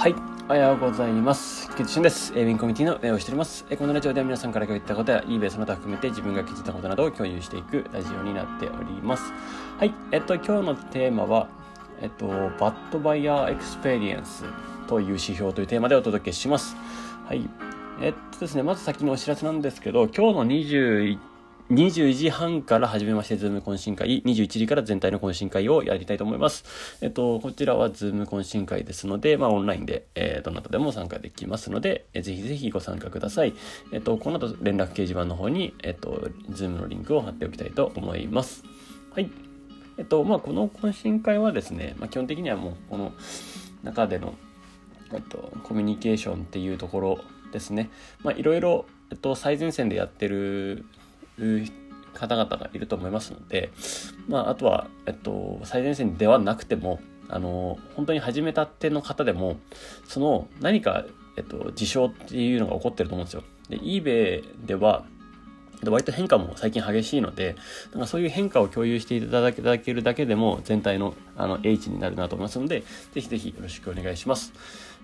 [0.00, 0.14] はい。
[0.48, 1.68] おはようございます。
[1.72, 2.32] 菊池俊です。
[2.34, 3.66] えー、ウィンコミュニティの運営をしております。
[3.68, 9.30] え、このラジオでは皆さんから今日言ったことや eBay その他含めて自分が気づいたことなどを共有していくラジオになっております。
[9.78, 9.92] はい。
[10.10, 11.48] えっと、今日のテーマは、
[12.00, 14.44] えっと、 Bad Buyer Experience
[14.86, 16.76] という指標というテーマでお届けします。
[17.26, 17.46] はい。
[18.00, 21.18] えっとですね、まず先にお知らせなんですけど、今日の21
[21.70, 26.64] 20時半から始めまして、 Zoom 懇親会、21時から全体の懇親会をやりたいと思います。
[27.00, 33.54] えっと、こちらは Zoom 懇親会ですので、まあ、オンラインで、えー、どなたでも参加できますので、えー、ぜひぜひご参加ください。
[33.92, 38.64] えっと、この後連絡掲示板の方に、えっと、 Zoom のリンクを貼っておきたいと思います。
[39.14, 39.30] はい。
[39.96, 43.12] えっと、まあ、この懇親会はですね、まあ、基本的にはもう、この
[43.84, 44.34] 中での、
[45.12, 47.20] えっと、コミュニケーションっていうところ
[47.52, 47.90] ですね。
[48.24, 50.84] まあ、いろいろ、えっと、最前線でやってる
[52.14, 53.70] 方々がいると思いますので、
[54.28, 59.56] まあ、あとは、えっと、最前線ではなくても、あの、本当に始めたての方でも、
[60.06, 61.04] その何か、
[61.36, 63.44] えっと、事象っていうのが起こってると思うんですよ。
[63.68, 65.04] で、eBay では、
[65.88, 67.56] 割と変化も最近激しいので、
[67.92, 74.52] なんかそういう変化を共有していただけるだけでも全体のあの H になるなと思いますので、ぜひぜひよろしくお願いします。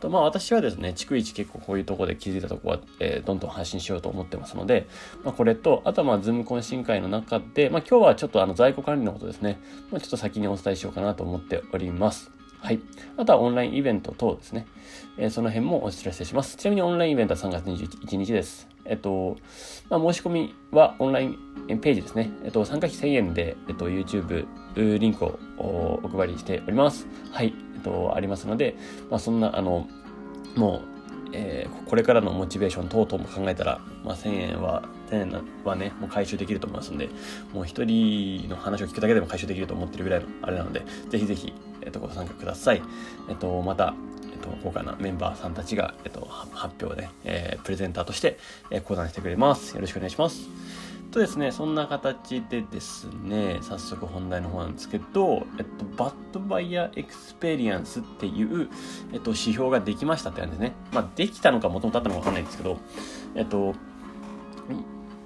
[0.00, 4.88] とまあ私はですね、逐一結構こういうとこで気づいたとこは、えー、どんどん発信しようと思ってますので、
[5.22, 12.39] まあこれと、あとはまあ Zoom 懇親会の中で、まあ今日はちょっとあの在庫管理のことですね、まあちょっと先にお伝えしようかなと思っております。
[12.62, 12.80] はい。
[13.16, 14.66] あとはオンラインイベント等ですね。
[15.16, 16.56] えー、その辺もお知らせします。
[16.56, 18.68] ちなみにオンラインイベントは3月21日です。
[18.84, 19.36] えっと、
[19.88, 22.30] まあ、申し込みはオンラインページですね。
[22.44, 25.38] えっと、参加費1000円で、えっと、YouTube リンクを
[26.02, 27.06] お配りしております。
[27.30, 27.54] はい。
[27.76, 28.76] えっと、ありますので、
[29.10, 29.88] まあ、そんな、あの、
[30.56, 31.00] もう、
[31.32, 37.08] えー、これからのモチベーション等々も考えたら、まあ、1000円は、1000円はね、もう回収できると思いますんで、
[37.52, 41.52] もう一人の話を聞くだけでも回収できると思ってるぐらいのあれなので、ぜひぜひ、
[41.82, 42.82] えっ、と、ご参加ください。
[43.28, 43.94] えっ、と、また、
[44.32, 48.38] えっ、と、豪華なメンバーさんたちが、えっ、と、発表で、えー、プレゼンターとして、
[48.70, 49.74] えー、講談してくれます。
[49.74, 50.48] よろしくお願いします。
[51.10, 58.68] とですね、そんな形でですね、早速本題の方なんですけど、えっと、 Bad Buyer Experience っていう、
[59.12, 60.72] えっと、指標ができましたって感じですね。
[60.92, 62.78] まあ、できたのかもともとあったのかわかんないんですけど、
[63.34, 63.74] えっと、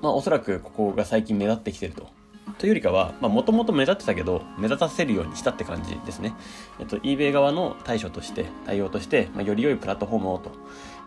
[0.00, 2.10] まあ、おそらくここが最近目立ってきてると。
[2.58, 6.34] というよりかは、まあ、もともと目立ってたけど、目立たせるようにしたって感じですね。
[6.78, 10.50] えっと、eBay 側の対処として、対応として、まあ、より良いプラットフォームをと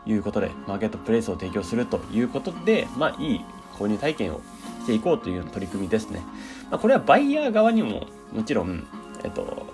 [0.06, 3.42] いうことで、マーケットプレイスを提供するということで、まあ、いい
[3.78, 4.42] 購入体験を
[4.82, 6.22] していこうという取り組みですね。
[6.70, 8.86] まあ、これはバイヤー側にももちろん、
[9.24, 9.66] えっと、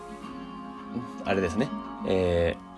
[1.25, 1.67] あれですね、
[2.07, 2.71] えー、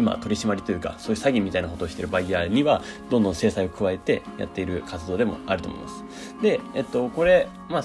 [0.00, 6.04] 今取り締まりというか、そういう詐欺みたいなことをしているバイヤーには、どんどん制裁を加えてやっている活動でもあると思います。
[6.42, 7.82] で、えっと、これ、まあ、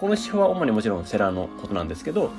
[0.00, 2.30] この指標は主にもちろんセラーのことなんですけど、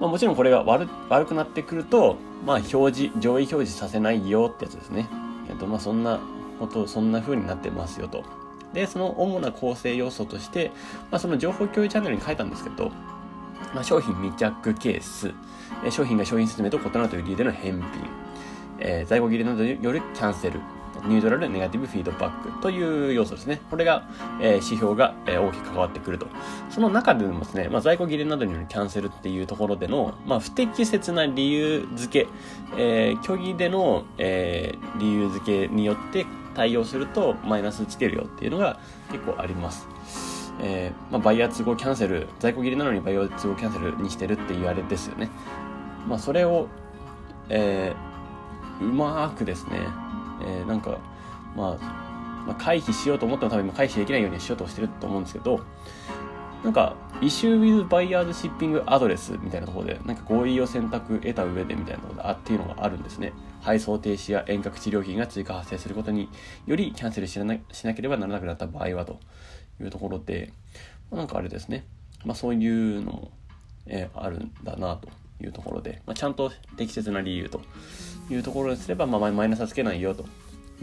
[0.00, 5.08] まあ、もちろんこれが悪悪くなってくると、まあ、表示、上位表示させないよってやつですね。
[5.48, 6.20] えっと、まあ、そんな
[6.58, 8.24] こと、そんな風になってますよと。
[8.72, 10.70] で、その主な構成要素として、
[11.10, 12.90] まあ、その情報共有チャンネルに書いたんですけど、
[13.74, 15.32] まあ、商品未着ケース、
[15.90, 17.84] 商品が商品説明と異なるという理由での返品、
[18.78, 20.60] えー、在庫切れなどによるキャンセル、
[21.06, 23.60] ニュートラルネガティブフィードバックという要素ですね。
[23.70, 24.04] これが、
[24.40, 26.26] えー、指標が、えー、大きく関わってくると。
[26.68, 32.28] その中でもですね、まあ、在庫切れなどによるキャンセルっていうところでの、まあ、不適切な理由付け、
[32.76, 38.78] えー、虚偽での、えー、理由付けによって対応するとマイナスつけるよっていうのが
[39.10, 39.88] 結構あります。
[40.62, 45.30] えー、まあ、バイヤー都合キャンセル、在庫切れなのにバイヤー都合キャンセルにしてるっていうあれですよね。
[46.06, 46.68] まあ、それを、
[47.48, 49.78] えー、うまくですね、
[50.42, 50.98] えー、なんか、
[51.56, 55.60] まあ、まあ、回避しようと思っても多分今回避できないようにしようとしてると思うんですけど、
[56.64, 63.32] なんか、イシュー with buyers shipping address みたいなところで、なんか合意を選択得た上でみたいなところであっていうのがあるんですね。
[63.62, 66.28] 配送停止や遠隔治療費が追加発生することに
[66.66, 69.20] よりキャンセルしなしなければならなくなった場合はと
[69.80, 70.52] いうところで、
[71.10, 71.86] まあ、なんかあれですね。
[72.24, 73.30] まあそういうのも、
[73.86, 75.08] えー、あるんだなと
[75.42, 77.60] いうところで、まあ、ちゃんと適切な理由と
[78.30, 80.24] いうところにすれば、まあ、マイナスはつけないよと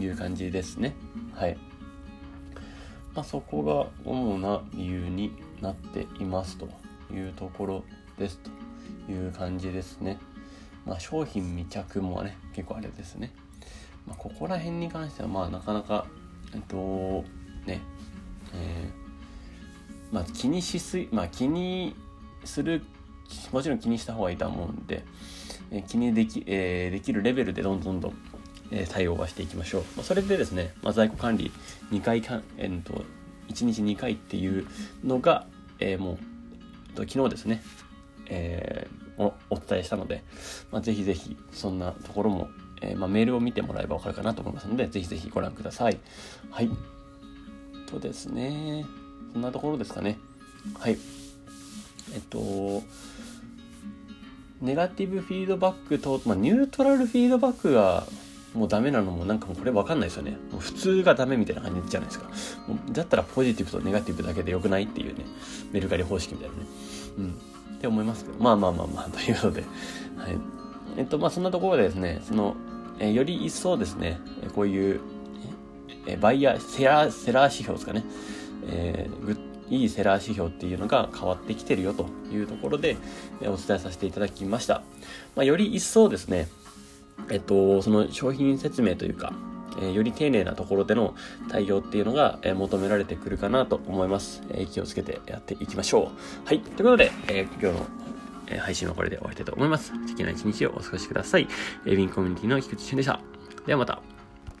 [0.00, 0.94] いう感じですね。
[1.34, 1.56] はい。
[3.14, 6.68] まあ、そこが主な理由になっていますと
[7.12, 7.84] いうところ
[8.16, 10.18] ですという感じですね。
[10.86, 13.32] まあ、商品未着もね、結構あれですね。
[14.06, 16.06] まあ、ここら辺に関しては、まあ、なかなか、
[16.54, 17.24] えっと、
[17.66, 17.80] ね、
[18.54, 21.94] えー、まあ、気にしすぎ、まあ、気に
[22.44, 22.82] する、
[23.52, 25.04] もちろん気にした方がいいと思うんで、
[25.70, 28.14] え、気にでき、え、できるレベルでどんどんどん
[28.70, 29.84] え対応はしていきましょう。
[29.96, 31.50] ま、それでですね、ま、在庫管理
[31.90, 33.04] 2回か、えー、と、
[33.48, 34.66] 1日2回っていう
[35.04, 35.46] のが、
[35.78, 36.18] え、もう、
[36.90, 37.62] えー、と昨日ですね、
[38.26, 40.22] えー、お伝えしたので、
[40.70, 42.48] まあ、ぜひぜひそんなところも、
[42.82, 45.98] え、ま、メールを見てもらえばわかるかなと思いますので、ぜひぜひご覧ください。
[46.50, 46.70] はい。
[47.86, 48.84] とですね、
[49.32, 50.18] そんなところですかね。
[50.78, 50.98] はい。
[52.14, 52.82] えっと、
[54.60, 58.06] ネガティブフィードバックと、まあ、ニュートラルフィードバックが
[58.54, 60.32] もうダメなのもなんかもうこれわかんないですよね。
[60.50, 62.30] もう普通がダメみたいな感じじゃないですか。
[62.92, 65.24] だったらポジティブとネガティブだけでよくないっていうね、
[65.70, 66.62] メルカリ方式みたいなね。
[67.18, 67.34] うん。
[67.76, 68.42] って思いますけど。
[68.42, 69.60] まあまあまあまあ、ということで。
[69.60, 69.68] はい。
[70.96, 72.56] えっと、まあそんなところでですね、その、
[72.98, 74.18] えより一層ですね、
[74.54, 75.00] こういう、
[76.06, 78.04] えバイヤー、セラー、セラー指標ですかね。
[78.66, 82.96] えー、グッいいセラー指標っていうのが変わってきてるよというところで
[83.42, 84.82] お伝えさせていただきました。
[85.36, 86.48] まあ、より一層ですね、
[87.30, 89.32] えっと、その商品説明というか、
[89.80, 91.14] え、より丁寧なところでの
[91.48, 94.42] 対応っていうのが、え、求められてくるかなと思います。
[94.50, 96.10] え、気をつけてやっていきましょ
[96.44, 96.48] う。
[96.48, 96.60] はい。
[96.60, 97.86] ということで、え今日の
[98.60, 99.92] 配信はこれで終わりたいと思います。
[100.06, 101.46] 素敵な一日をお過ごしください。
[101.84, 103.20] ウィンコミュニティの菊池俊でした。
[103.66, 104.17] ではまた。